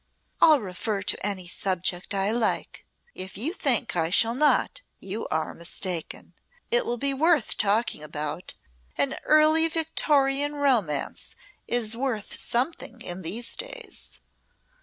[0.41, 2.87] "I'll refer to any subject I like.
[3.13, 6.33] If you think I shall not you are mistaken.
[6.71, 8.55] It will be worth talking about.
[8.97, 11.35] An Early Victorian romance
[11.67, 14.21] is worth something in these days."